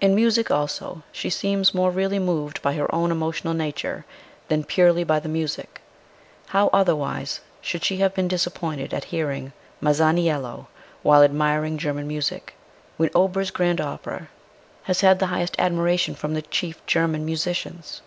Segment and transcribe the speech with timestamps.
[0.00, 4.04] In music, also, she seems more really moved by her own emotional nature
[4.46, 5.80] than purely by the music;
[6.54, 10.68] how, otherwise, should she have been disappointed at hearing Masaniello,
[11.02, 12.54] while admiring German music,
[12.96, 14.28] when Auber's grand opera
[14.84, 18.02] has had the highest admiration from the chief German musicians